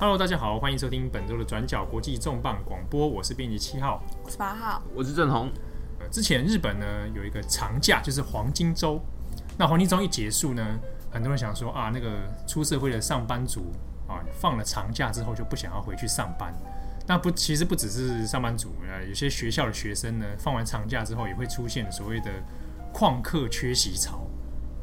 [0.00, 5.52] Hello，大家好，欢迎收听本周的转角国际重磅广播，我是编辑七号，我是八号，我是郑红。
[5.98, 8.98] 呃，之前日本呢有一个长假，就是黄金周。
[9.58, 10.64] 那黄金周一结束呢，
[11.10, 12.16] 很多人想说啊，那个
[12.46, 13.74] 出社会的上班族
[14.08, 16.50] 啊，放了长假之后就不想要回去上班。
[17.06, 22.30] 那不，其实不只是上班族啊，有些学校的学生呢，放完长假之后也会出现所谓的
[22.90, 24.26] 旷课缺席潮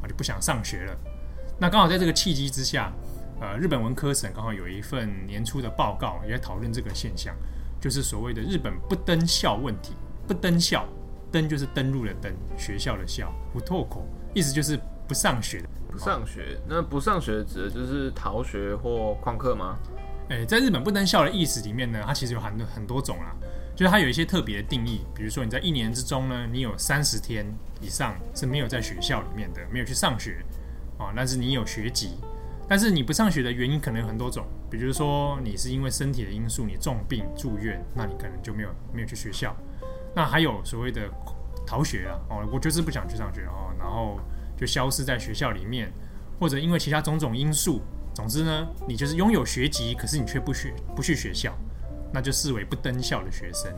[0.00, 0.96] 啊，就不想上学了。
[1.58, 2.92] 那刚好在这个契机之下，
[3.40, 7.34] 呃，日本文科省刚好有一份年初的报告，也在讨论这个现象，
[7.80, 9.94] 就是所谓的日本不登校问题。
[10.26, 10.84] 不登校，
[11.30, 15.62] 登就是登入的登，学校的校，不脱口，意思就是不上学。
[15.90, 19.78] 不上学，那不上学指的就是逃学或旷课吗？
[20.28, 23.34] 诶，在日本不登校的意思里面呢，它其实有很多很多种啦，
[23.74, 27.46] 就是它有一些特别的定义，比如说你在一年之中呢，你有三十天
[27.80, 30.44] 以上是没有在学校里面的，没有去上学
[30.98, 32.18] 啊，但是你有学籍。
[32.68, 39.56] 但是你不上学的原因可能有很多种，比如说你是因为身体的因素，你重病住院，那你可能就没有没有去学校。
[40.14, 41.08] 那还有所谓的
[41.66, 44.20] 逃学啊，哦，我就是不想去上学哦，然后
[44.56, 45.90] 就消失在学校里面，
[46.38, 47.80] 或者因为其他种种因素，
[48.14, 51.56] 总之呢，你就是拥有学籍，可是你却不学不去学校，
[52.12, 53.72] 那就视为不登校的学生。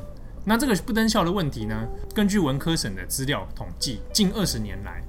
[0.45, 5.01] 那这个不登校的问题呢，根据文科省的资料统计，近二十年来。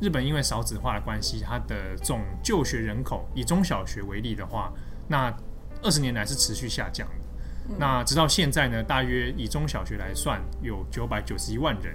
[0.00, 4.72] 日本因为少子化的关系，它的总就学人口以中小学为例的话，
[5.06, 5.32] 那
[5.82, 7.14] 二十年来是持续下降的。
[7.68, 11.94] 嗯、那直到现在呢，大约以中小学来算，有九百九十一万人。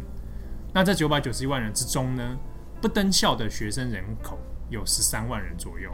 [0.74, 2.38] 那这九百九十一万人之中呢，
[2.80, 4.38] 不登校的学生人口
[4.70, 5.92] 有十三万人左右。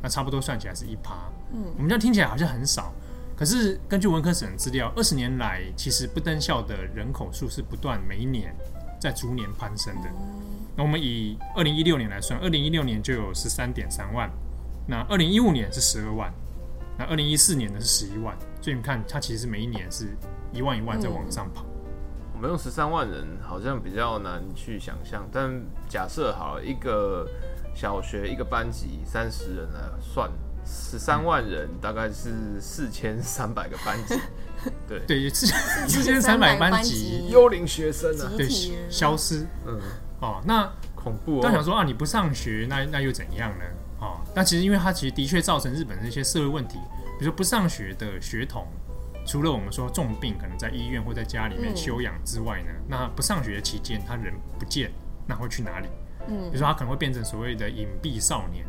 [0.00, 1.14] 那差不多算起来是一趴。
[1.52, 2.92] 嗯，我们这样听起来好像很少，
[3.36, 8.54] 可是根据文科省的资料，二十年来其实不登校的人口数是不断每一年
[9.00, 10.08] 在逐年攀升的。
[10.78, 14.30] 那我们以二零一六年来算，二零一六年就有十三点三万，
[14.86, 16.32] 那二零一五年是十二万，
[16.96, 20.06] 那二零一四年呢是十一万，所以你看它其实每一年是
[20.52, 21.64] 一万一万在往上跑。
[21.64, 25.50] 嗯、我们用十三万人好像比较难去想象，但
[25.88, 27.28] 假设好一个
[27.74, 30.30] 小学一个班级三十人来算，
[30.64, 34.14] 十三万人大概是四千三百个班级，
[34.86, 35.00] 对。
[35.08, 35.44] 对，四
[35.88, 38.48] 四千三百班级幽灵学生啊，对，
[38.88, 39.80] 消失，嗯。
[40.20, 41.40] 哦，那恐怖。
[41.42, 43.64] 但想说啊，你不上学，那那又怎样呢？
[44.00, 46.78] 哦，那其实因为它其实的确造成日本的一些社会问题，
[47.18, 48.66] 比如说不上学的学童，
[49.26, 54.90] 除了我们说重病可能在医院或在家里面休养之外呢，嗯、那不上学的期间他人不见，
[55.26, 55.88] 那会去哪里？
[56.28, 58.64] 嗯，比如说他可能会变成所谓的隐蔽少年，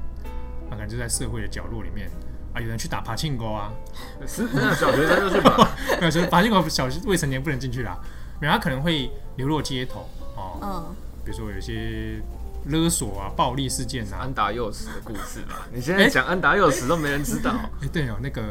[0.70, 2.10] 他可能就在社会的角落里面
[2.54, 3.72] 啊，有人去打爬庆沟啊，
[4.26, 5.58] 是那小学生就去打，
[6.02, 7.96] 没有，爬庆沟小未成年不能进去啦，
[8.40, 10.58] 没有，他可能会流落街头哦。
[10.64, 10.96] 嗯
[11.30, 12.20] 比如说有些
[12.66, 15.68] 勒索啊、暴力事件啊，安达祐实的故事吧。
[15.72, 17.52] 你现在讲安达祐实都没人知道。
[17.52, 18.42] 哎、 欸，对哦，那个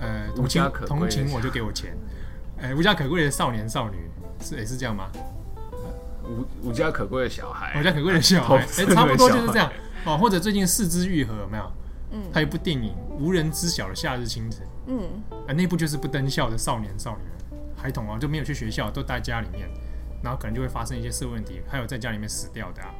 [0.00, 1.96] 呃，同情，同情我就给我钱。
[2.56, 3.96] 哎、欸，无家可归的少年少女
[4.40, 5.10] 是也、欸、是这样吗？
[6.24, 9.68] 无无家可归的小孩，无家可归的小孩，哎、欸，差不多就是这样
[10.04, 10.16] 哦。
[10.16, 11.72] 或者最近四肢愈合有没有？
[12.12, 14.60] 嗯，还有一部电影《无人知晓的夏日清晨》。
[14.86, 15.00] 嗯，
[15.48, 17.24] 啊，那部就是不登校的少年少女
[17.76, 19.68] 孩童啊，就没有去学校，都待家里面。
[20.22, 22.90] 然后可能就会发生一些社会问题，还有在家里面死掉的啊，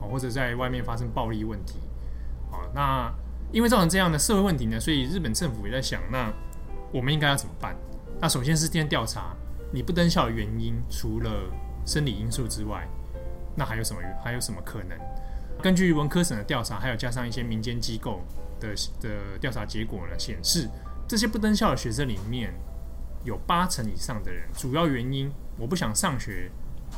[0.00, 1.78] 或者在外面发生暴力问题，
[2.50, 3.12] 啊，那
[3.52, 6.32] 因为造成这样的社会问题呢，所以日本政府也在想，那
[6.90, 7.76] 我们应该要怎么办？
[8.20, 9.36] 那首先是先调查
[9.72, 11.30] 你不登校的原因，除了
[11.84, 12.88] 生理因素之外，
[13.54, 14.00] 那还有什么？
[14.24, 14.98] 还有什么可能？
[15.60, 18.22] 根据文科省的调查，还有加上一些民间机构
[18.58, 20.68] 的的调查结果呢，显示
[21.06, 22.52] 这些不登校的学生里面
[23.24, 26.50] 有八成以上的人，主要原因我不想上学。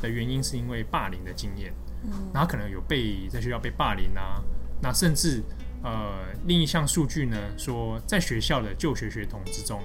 [0.05, 1.73] 的原因是因为霸凌的经验，
[2.03, 4.39] 嗯，然后可能有被在学校被霸凌啊，
[4.81, 5.41] 那甚至
[5.83, 9.81] 呃另一项数据呢说，在学校的就学学童之中，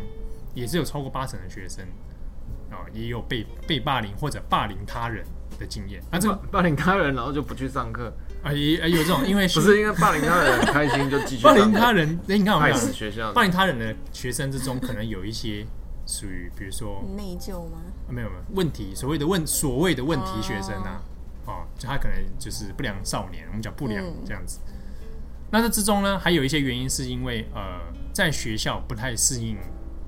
[0.54, 1.82] 也是有超过八成的学生
[2.70, 5.24] 啊、呃、也有被被霸凌或者霸凌他人
[5.58, 6.02] 的经验。
[6.10, 8.12] 那这霸，霸凌他人然后就不去上课
[8.42, 12.70] 啊也也有这种，因为 不是因为霸凌他人很开心就继续霸凌他人，哎你看我们
[13.10, 15.66] 校霸凌他人的学生之中，可能有一些。
[16.10, 17.78] 属于比如说内疚吗？
[18.08, 21.00] 没有没有问题，所谓的问所谓的问题学生啊，
[21.46, 24.58] 哦，就他可能就是不良少年，我们讲不良这样子。
[24.66, 24.74] 嗯、
[25.52, 27.80] 那这之中呢，还有一些原因是因为呃，
[28.12, 29.56] 在学校不太适应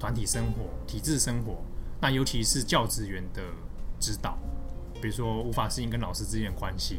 [0.01, 1.63] 团体生活、体制生活，
[2.01, 3.41] 那尤其是教职员的
[4.01, 4.37] 指导，
[5.01, 6.99] 比如说无法适应跟老师之间的关系。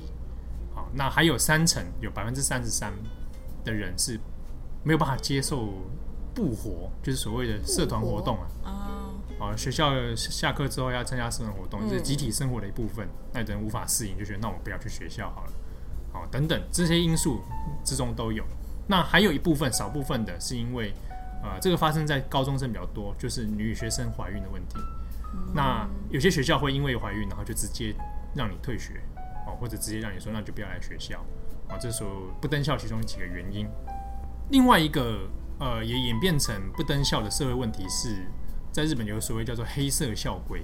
[0.74, 2.94] 好，那还有三成，有百分之三十三
[3.66, 4.18] 的人是
[4.82, 5.74] 没有办法接受。
[6.36, 8.83] 不活就是所谓的社团活动啊，
[9.44, 13.06] 啊，学校下课之后要参加社团活动，这是集体生活的一部分。
[13.34, 15.52] 那有人无法适应，就觉得那我不要去学校好了，
[16.14, 17.42] 好，等等这些因素
[17.84, 18.46] 之中都有。
[18.88, 20.94] 那还有一部分少部分的是因为
[21.44, 24.78] 呃，这个发生在高中生比较多，就是女学生怀孕的问题。
[25.54, 27.94] 那有些学校会因为怀孕，然后就直接
[28.34, 29.02] 让你退学
[29.46, 31.20] 哦，或者直接让你说那就不要来学校
[31.68, 31.78] 啊。
[31.78, 33.68] 这时候不登校其中几个原因。
[34.52, 35.28] 另外一个
[35.60, 38.26] 呃，也演变成不登校的社会问题是，
[38.74, 40.64] 在日本有所谓叫做黑色校规。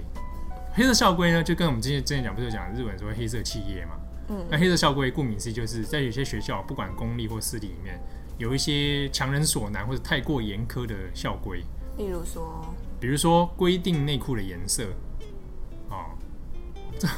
[0.74, 3.92] 黑色校规呢，就跟我们之前之前讲，不是讲日本所谓黑色企业嘛？
[4.28, 4.44] 嗯。
[4.50, 8.00] 那黑色校规顾名思义，就是在有些学校，不管公立或私立里面，
[8.36, 11.62] 有一些强人所难或者太过严苛的校规。
[11.96, 12.74] 例如说。
[12.98, 14.84] 比如说规定内裤的颜色，
[15.88, 16.10] 哦，
[16.98, 17.08] 这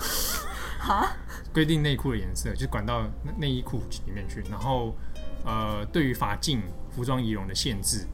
[0.79, 1.11] 哈？
[1.53, 3.05] 规定内裤的颜色就管到
[3.37, 4.95] 内衣裤里面去，然后
[5.45, 8.07] 呃，对于法禁、服装仪容的限制。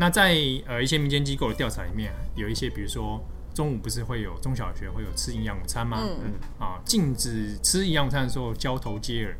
[0.00, 0.32] 那在
[0.66, 3.20] 呃一些民间机构的调查里面，有一些比如说
[3.52, 5.98] 中午不是会有中小学会有吃营养午餐吗？
[6.00, 9.36] 嗯啊，禁止吃营养午餐的时候交头接耳。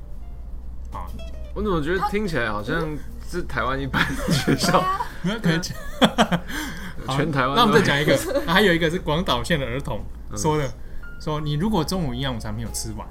[0.93, 1.07] 啊，
[1.55, 2.97] 我怎么觉得听起来好像
[3.31, 4.83] 是台湾一般的学校？
[5.23, 5.63] 没有可能。
[7.17, 7.55] 全台湾。
[7.55, 10.05] 那我们再讲一个， 还有一个是广岛县的儿童
[10.37, 10.73] 说的，嗯、
[11.21, 13.07] 说你如果中午营养午餐没有吃完，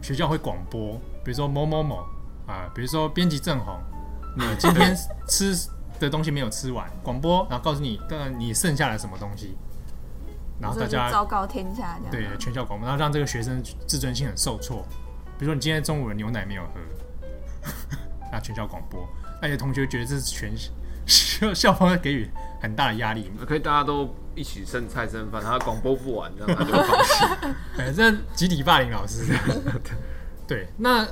[0.00, 0.94] 学校会广播，
[1.24, 1.96] 比如说某某某
[2.46, 3.78] 啊、呃，比如说编辑正红，
[4.36, 4.96] 你今天
[5.28, 5.54] 吃
[5.98, 9.56] 的东西没有吃完，广播，然后告诉你，当然你剩下了什么东西，
[10.60, 14.86] 然后大家昭告天下这样，对，全校广播，然后让这个学生自尊心很受挫，
[15.38, 17.72] 比如说你今天中午的牛奶没有喝，
[18.32, 19.08] 那全校广播，
[19.40, 20.52] 那些同学觉得这是全。
[21.10, 22.28] 校校方会给予
[22.60, 27.24] 很大的压力，可以大家都一起剩菜剩饭，然后广播不完，这样他就放弃。
[27.78, 29.42] 哎，这集体霸凌老师这样。
[30.46, 31.08] 对，那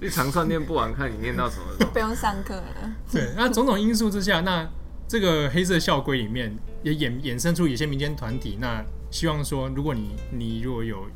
[0.00, 2.94] 一长串念不完，看你念到什么， 不用上课了。
[3.10, 4.68] 对，那种种因素之下，那
[5.08, 11.06] 这个黑色校规里面也衍衍生出有些民间团体，那希望说，如果你你如果有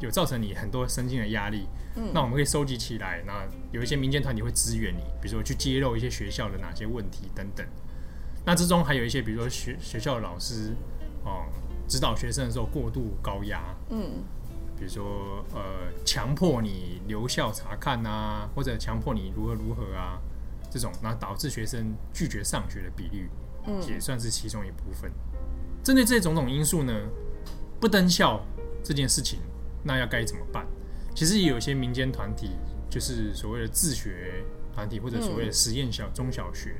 [0.00, 1.66] 有造成你很多身心的压力。
[1.96, 7.64] 嗯、那我们可以收集起来，那有一些民间团体会支援你，比如说去揭露一些学校的哪些问题等等。
[8.44, 10.74] 那之中还有一些，比如说学学校的老师
[11.24, 11.46] 哦，
[11.86, 14.24] 指导学生的时候过度高压，嗯，
[14.76, 20.18] 比如说呃，强迫你留校查看啊，或者强迫你如何如何啊，
[20.70, 23.30] 这种，那导致学生拒绝上学的比率，
[23.66, 25.10] 嗯，也算是其中一部分。
[25.82, 26.92] 针对这些种种因素呢，
[27.80, 28.44] 不登校
[28.82, 29.38] 这件事情，
[29.82, 30.66] 那要该怎么办？
[31.14, 32.50] 其实也有一些民间团体，
[32.90, 34.44] 就是所谓的自学
[34.74, 36.74] 团体或者所谓的实验小中小学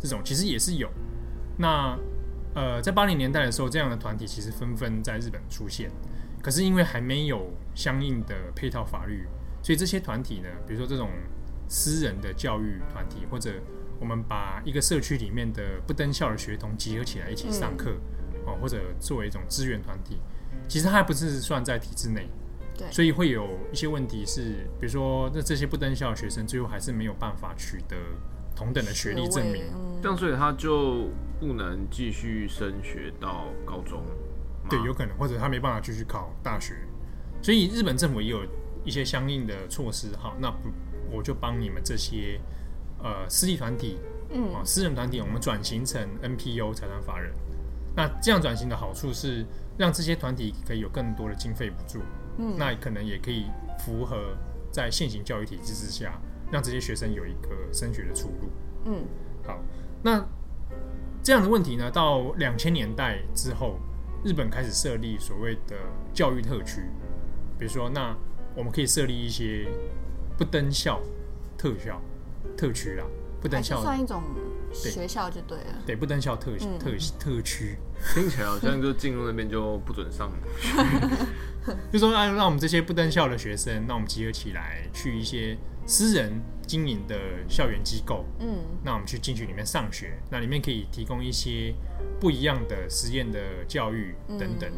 [0.00, 0.88] 这种，其实也是有。
[1.58, 1.98] 那
[2.54, 5.90] 呃，在八零年代的时候，这样的团体其实纷纷在日本出现。
[6.42, 9.26] 可是因为还没有相应的配套法律，
[9.62, 11.10] 所以这些团体呢，比如说这种
[11.68, 13.52] 私人的教育团体，或者
[13.98, 17.92] 我们把一个社区里面的不登校的学童集合起来一起上课，
[18.46, 20.18] 哦，或者作为一种支援团体，
[20.68, 22.28] 其实它还不是算在体制内。
[22.78, 27.96] 对所以会有一些问题是，比如说，那这些不登校的学生最后还是没有办法取得
[28.56, 29.64] 同等的学历证明，
[30.00, 34.02] 这样所以他就不能继续升学到高中。
[34.70, 36.74] 对，有可能，或者他没办法继续考大学。
[37.42, 38.42] 所以日本政府也有
[38.84, 40.08] 一些相应的措施。
[40.16, 40.70] 好，那不
[41.10, 42.40] 我就帮你们这些
[43.02, 43.98] 呃私立团体，
[44.30, 47.32] 嗯，啊私人团体，我们转型成 NPO 财团法人。
[47.96, 49.44] 那这样转型的好处是，
[49.76, 51.98] 让这些团体可以有更多的经费补助。
[52.38, 53.46] 嗯，那可能也可以
[53.78, 54.36] 符合
[54.70, 56.20] 在现行教育体制之下，
[56.52, 58.50] 让这些学生有一个升学的出路。
[58.84, 59.04] 嗯，
[59.44, 59.58] 好，
[60.02, 60.24] 那
[61.22, 63.78] 这样的问题呢，到两千年代之后，
[64.22, 65.76] 日本开始设立所谓的
[66.12, 66.82] 教育特区，
[67.58, 68.14] 比如说，那
[68.54, 69.66] 我们可以设立一些
[70.36, 71.00] 不登校
[71.56, 72.00] 特校
[72.56, 73.04] 特区啦，
[73.40, 74.22] 不登校算一种
[74.72, 77.78] 学校就对了，对，不登校特特特区，
[78.14, 81.26] 听起来好像就进入那边就不准上了。
[81.92, 85.56] 就说让让我们这些不登校的学生，那我们集合起来，去一些
[85.90, 87.18] 私人经营的
[87.48, 91.74] 校园机构，嗯，那我们去进去里面上学，那里面可以提供一些
[92.20, 94.70] 不一样的实验的教育等等，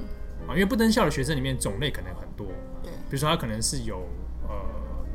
[0.46, 2.46] 啊、嗯，因为不登校的学生里面种类可能很多，
[2.82, 4.08] 对，比如说他可能是有
[4.48, 4.54] 呃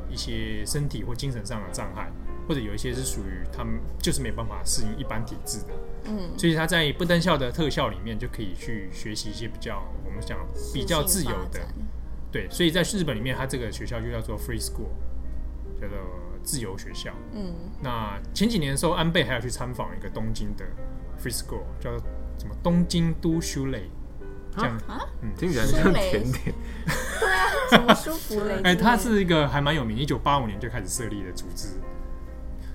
[0.08, 2.08] 一些身体或精神上的障碍，
[2.46, 5.74] 或者有一些是属于他们就是没办法适应一般体制的，
[6.04, 10.18] 嗯，所以他在不登校的特效里面就可以去学习一些比较我们。
[10.20, 10.36] 讲
[10.74, 11.60] 比较自由的，
[12.32, 14.90] 对，所以在日本里面，他这个学校就叫做 free school，
[15.80, 15.96] 叫做
[16.42, 17.12] 自由学校。
[17.32, 20.64] 嗯，那前几年的时候，安倍还要去参访一个东京的
[21.22, 21.98] free school，叫做
[22.38, 23.90] 什么东京都修类，
[24.56, 26.54] 这样啊，嗯，听起来像甜点。
[27.20, 28.60] 对啊，什么舒芙蕾？
[28.62, 31.68] 哎，它是一个还蛮有名，一九八五年就开始设立的组织。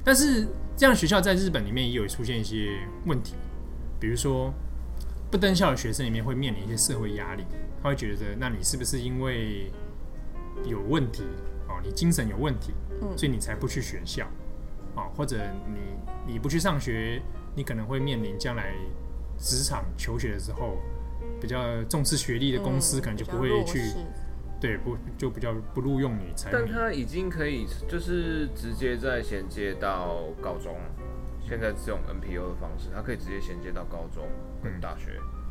[0.03, 3.36] 但是这样学校在日本里面也有出现一些问题，
[4.00, 4.53] 比如说。
[5.31, 7.43] 不登校的学生里面会面临一些社会压力，
[7.81, 9.72] 他会觉得，那你是不是因为
[10.63, 11.24] 有问题
[11.74, 12.74] 哦，你精神有问题，
[13.18, 14.25] 所以你才不去学校？
[14.96, 15.38] 啊，或者
[15.68, 17.20] 你你不去上学，
[17.56, 18.74] 你可能会面临将来
[19.39, 20.77] 职场求学的时候，
[21.42, 24.06] 比较重视学历的公司可能就不会去，嗯、
[24.62, 26.51] 对，不就比较不录用你才。
[26.51, 30.77] 但他已经可以就是直接再衔接到高中，
[31.42, 34.24] 现在这种 NPO 的方式，他可以直接衔接到高中
[34.63, 35.43] 跟大学，嗯，嗯，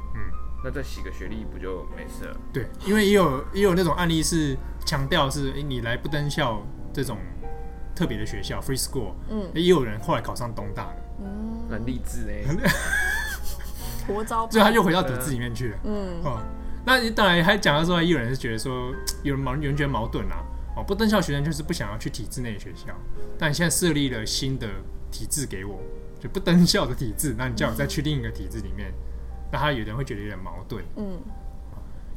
[0.64, 2.36] 那再洗个学历不就没事了？
[2.52, 7.18] 对，因为也有也有那种案例是强调是，哎、欸，你来不登校这种
[7.94, 12.44] 特别的学校 free school，嗯，也有人后来考上东大的，嗯，很励志哎。
[14.06, 15.78] 活招，所以他又回到体制里面去了。
[15.84, 16.42] 嗯，哦，
[16.84, 18.92] 那你当然还讲到说，也有人是觉得说，
[19.22, 20.42] 有人矛，有人觉得矛盾啊。
[20.74, 22.92] 哦，不登校学生就是不想要去体制内的学校，
[23.38, 24.66] 但你现在设立了新的
[25.10, 25.78] 体制给我，
[26.18, 28.94] 就不登校的体制，那你叫我再去另一个体制里面，嗯、
[29.52, 30.82] 那他有人会觉得有点矛盾。
[30.96, 31.20] 嗯，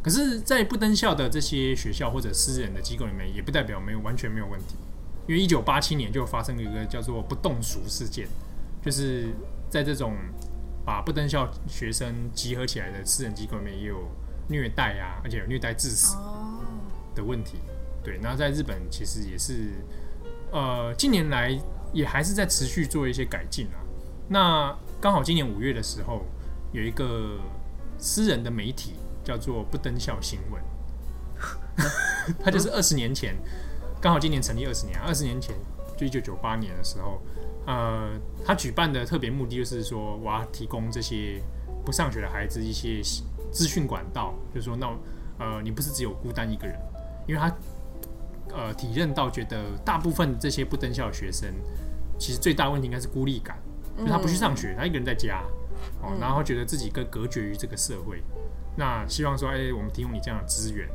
[0.01, 4.75] 可是，在不登校的这些学校或者私人的机构里面，也不代表没有完全没有问题，
[5.27, 8.27] 因为一九八七年就发生了一个叫做不动俗事件，
[8.83, 9.27] 就是
[9.69, 10.15] 在这种。
[10.87, 14.07] 把不登校学生集合起来的私人机构里面也有
[14.49, 16.15] 虐待啊，而且有虐待致死
[17.15, 17.57] 的问题。
[18.03, 19.71] 对，那在日本其实也是，
[20.51, 21.59] 呃，近年来
[21.91, 23.81] 也还是在持续做一些改进啊。
[24.29, 26.23] 那刚好今年五月的时候，
[26.75, 27.39] 有一个
[27.97, 30.61] 私人的媒体叫做不登校新闻，
[32.43, 33.33] 他就是二十年前，
[34.01, 35.55] 刚好今年成立二十年，二十年前
[35.97, 37.21] 就一九九八年的时候。
[37.67, 38.11] 呃，
[38.45, 41.41] 他举办的特别目的就是说，我要提供这些
[41.83, 43.01] 不上学的孩子一些
[43.51, 44.87] 资讯管道，就是说，那
[45.39, 46.79] 呃，你不是只有孤单一个人，
[47.27, 47.51] 因为他
[48.53, 51.49] 呃体认到，觉得大部分这些不登校的学生，
[52.19, 53.57] 其实最大问题应该是孤立感，
[53.97, 55.43] 就他不去上学，他一个人在家，
[56.01, 58.23] 哦，然后觉得自己更隔绝于这个社会。
[58.77, 60.87] 那希望说，哎，我们提供你这样的资源，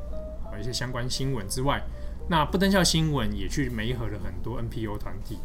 [0.44, 1.82] 啊，一些相关新闻之外，
[2.28, 5.38] 那不登校新闻也去媒合了很多 NPO 团体。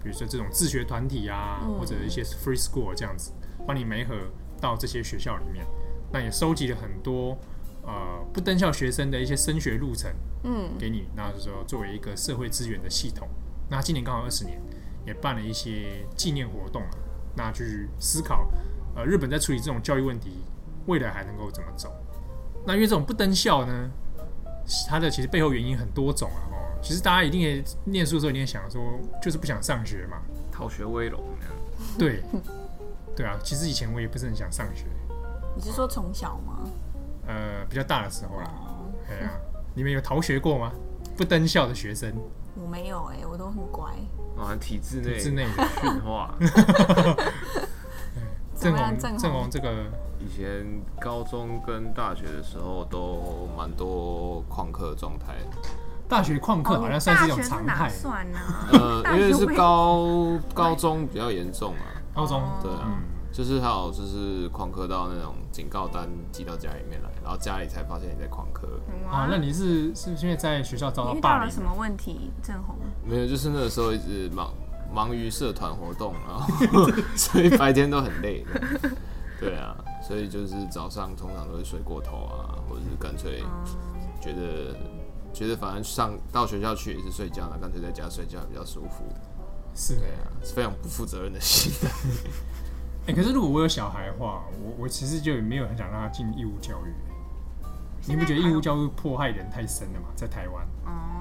[0.00, 3.32] 比如说这种自学团体啊，或者一些 free school 这样子，
[3.66, 4.14] 帮你媒合
[4.60, 5.66] 到这些学校里面，
[6.12, 7.36] 那也收集了很多
[7.82, 10.10] 呃不登校学生的一些升学路程，
[10.44, 13.28] 嗯，给你，那就是说作为一个社会资源的系统。
[13.68, 14.60] 那今年刚好二十年，
[15.04, 16.90] 也办了一些纪念活动啊，
[17.36, 18.48] 那去思考
[18.98, 20.42] 呃日本在处理这种教育问题，
[20.86, 21.92] 未来还能够怎么走？
[22.66, 23.90] 那因为这种不登校呢，
[24.88, 26.42] 它的其实背后原因很多种啊。
[26.50, 28.80] 哦其实大家一定也念书的时候，一定想说，
[29.20, 30.18] 就是不想上学嘛，
[30.52, 31.20] 逃学威龙。
[31.98, 32.22] 对，
[33.16, 33.36] 对啊。
[33.42, 34.84] 其实以前我也不是很想上学。
[35.56, 36.70] 你是说从小吗？
[37.26, 38.54] 呃，比较大的时候啦。
[39.10, 39.30] 哎呀，
[39.74, 40.72] 你们有逃学过吗？
[41.16, 42.14] 不登校的学生？
[42.54, 43.90] 我没有哎，我都很乖。
[44.38, 46.32] 啊， 体制内，体制内的驯化。
[48.58, 49.70] 正红，正红，这个
[50.18, 50.66] 以前
[51.00, 55.34] 高中跟大学的时候都蛮多旷课状态。
[56.08, 57.88] 大学旷课好像算是一种常态。
[57.88, 62.00] 算啊呃， 因为是高高中比较严重啊。
[62.14, 62.98] 高中对啊，
[63.30, 68.80] 就是还有就是旷课到那种警告单寄到家里面来，然后家里才发现你在旷课。
[69.08, 71.52] 啊，那你是是不是因为在学校遭到霸凌？
[71.52, 72.32] 什么问题？
[72.42, 72.74] 正红？
[73.04, 74.50] 没有，就是那个时候一直忙
[74.92, 78.44] 忙于社团活动，然后所以白天都很累。
[79.40, 83.42] 对啊，所以就是早上通常都会睡过头啊，或者是干脆
[84.20, 84.76] 觉得。
[85.30, 89.04] 觉得反正上到学校去也是睡觉，了干脆在家睡觉比较舒服。
[89.74, 91.90] 是的呀，是非常不负责任的行为。
[93.06, 96.92] 哎，可是如果我有小孩的话，我我其实就没有很想让他进义务教育。
[98.06, 100.08] 你不觉得义务教育迫害人太深了吗？
[100.16, 100.66] 在台湾。
[100.86, 101.17] 哦。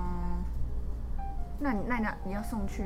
[1.59, 2.83] 那你那你要你要送去？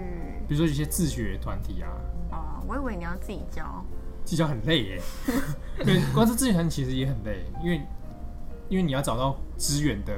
[0.48, 1.90] 比如说一些自学团体啊。
[2.32, 3.84] 哦，我以为你要自己教。
[4.24, 5.02] 自己教很累耶。
[5.84, 7.82] 对，光是自学团其实也很累，因为
[8.70, 10.14] 因为你要找到资源的。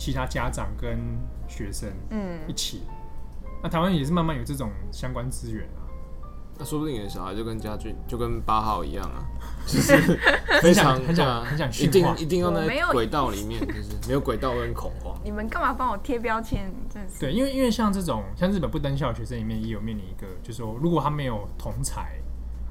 [0.00, 0.98] 其他家长跟
[1.46, 5.79] 学生嗯一起，嗯、那台湾也是慢慢有这种相关资源啊。
[6.60, 9.24] 那说不定你的小孩就跟家俊就跟八号一样啊，
[9.66, 9.96] 就是
[10.60, 15.18] 非常很想很想一定一定要在轨道里面，就是没有轨道跟恐慌。
[15.24, 16.70] 你们干嘛帮我贴标签？
[16.92, 22.20] 真是对，因为因为像这种像日本不登校的学生里面也有面临一个，就是说如果他没有同才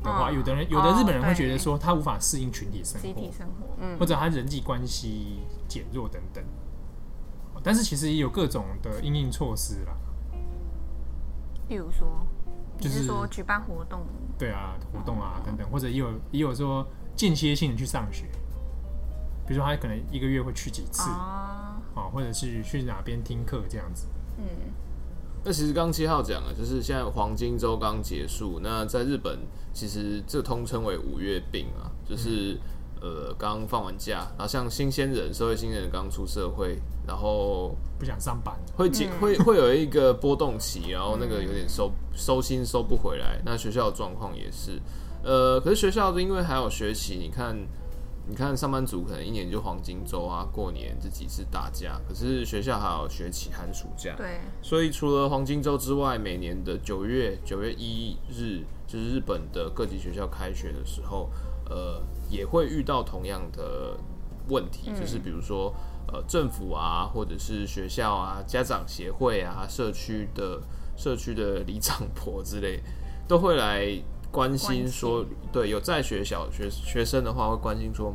[0.04, 6.44] 的话，哦、有的人有的日本人会觉得说他无法适应群体生活，集体生活，嗯，或者他人际关系减弱等等。
[7.64, 9.94] 但是其实也有各种的因应措施啦，
[11.68, 12.08] 例如说，
[12.80, 14.06] 就是说举办活动，
[14.38, 18.26] 对啊，活动啊等等，或者也有也有说间歇性的去上学，
[19.48, 21.82] 比如说他可能一个月会去几次啊，
[22.14, 24.08] 或者是去哪边听课这样子。
[24.38, 24.46] 嗯，
[25.44, 29.40] 那其实刚七号讲了，就是现在黄金周刚结束，那在日本
[29.74, 32.58] 其实这通称为五月病啊，就是。
[33.02, 36.78] 呃刚放完假，然后像新鲜人、社会新人刚出社会，
[37.08, 43.40] 然后不想上班，会紧会会有一个波动期，然后那个有点收收心收不回来。
[43.46, 44.80] 那学校的状况也是，
[45.24, 47.56] 呃，可是学校因为还有学期，你看。
[48.32, 52.00] 你看，上班族可能一年就黄金周啊，过年这几次大假。
[52.08, 54.40] 可是学校还有学期、寒暑假，对。
[54.62, 61.32] 所以除了黄金周之外，每年的九月九月一日，就是日本的各级学校开学的时候，
[61.68, 63.98] 呃，也会遇到同样的
[64.48, 65.74] 问题，就是比如说，
[66.08, 70.62] 呃，政府啊，或者是学校啊，家长协会啊，社区的
[70.96, 72.82] 社区的里长婆之类，
[73.28, 74.02] 都会来。
[74.32, 78.14] 关心说，对，有在学小学学生的话，会关心说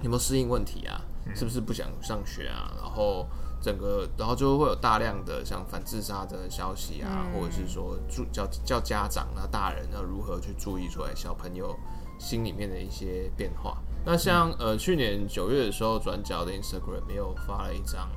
[0.00, 1.02] 有没有适应问题啊，
[1.34, 2.70] 是不是不想上学啊？
[2.80, 3.26] 然后
[3.60, 11.76] 整个，然后就会有大量的像反自杀的消息啊，或者是说注叫叫家长啊、大人要如何去注意出来小朋友
[12.20, 13.82] 心里面的一些变化。
[14.04, 18.08] 那像呃去年九月的时候，转角的 Instagram 又发了一张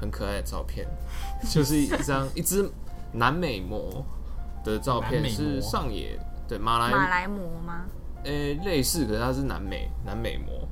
[0.00, 0.88] 很可爱的照片，
[1.52, 2.68] 就是一张一只
[3.12, 4.04] 南美魔
[4.64, 6.18] 的照片，是上野。
[6.48, 7.84] 对，马来马来貘吗？
[8.24, 10.66] 诶、欸，类似，可是它是南美南美貘。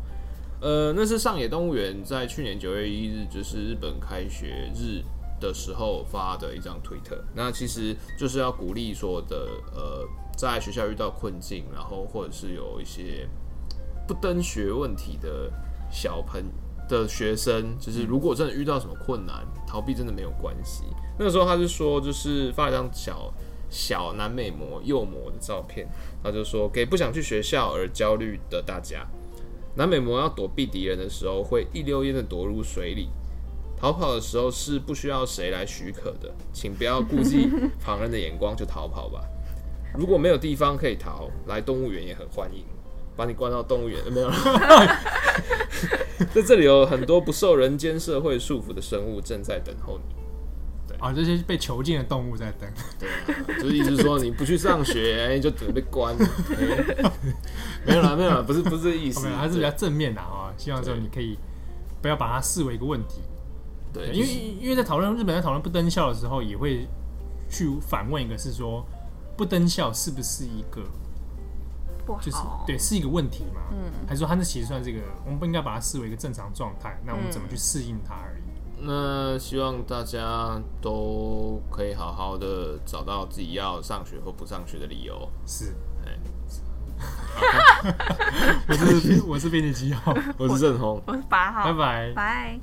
[0.60, 5.02] 呃，那是上野动物园在去年九月一日，就是日本开学日
[5.40, 7.16] 的时候发的一张推特。
[7.34, 10.06] 那其实就是要鼓励说的，呃，
[10.48, 13.28] 在学校遇到困境，然后或者是有一些
[14.06, 15.50] 不登学问题的
[15.90, 16.42] 小朋
[16.88, 20.84] 的学生，就是如果真的遇到什么困难，逃避真的没有关系。
[21.18, 23.32] 那个时候他是说，就是发一张小。
[23.72, 25.86] 小南美模幼模的照片，
[26.24, 29.06] 他就说给不想去学校而焦虑的大家，
[29.76, 33.10] 南美魔要躲避敌人的时候，会一溜烟的躲入水里；
[33.76, 39.22] 逃跑的时候是不需要谁来许可的，请不要顾忌 旁人的眼光就逃跑吧。
[39.96, 42.64] 如果没有地方可以逃，来动物园也很欢迎，
[43.16, 44.36] 把你关到动物园，呃， 没有了。
[46.34, 50.14] 在这里有很多不受人间社会束缚的生物正在等候你。
[50.98, 52.68] 啊，这些被囚禁的动物在等。
[52.98, 56.14] 对啊，就是意思说你不去上学，哎，就准备被关。
[57.86, 60.52] 没有啦，没有啦，不是不是这意思，还是比较正面的啊。
[60.58, 61.38] 希望说你可以
[62.02, 63.22] 不要把它视为一个问题。
[63.94, 64.28] 对，因为
[64.60, 66.86] 因为在讨论日本在讨论不登校的时候，也会
[67.48, 68.84] 去反问一个，是说
[69.40, 70.82] 不登校是不是一个
[72.04, 72.20] 不好？
[72.20, 73.62] 就是对，是一个问题嘛？
[73.72, 77.00] 嗯，还是说它那其实算是一个，我们不应该把它视为一个正常状态？
[77.06, 78.42] 那我们怎么去适应它而已？
[78.82, 85.26] 那希望大家都可以好好的找到自己要上学或不上学的理由。
[85.46, 85.74] 是，
[86.04, 86.18] 哎，
[88.68, 92.60] 我是我是编辑七号， 我是郑红， 我是八号，拜拜，拜。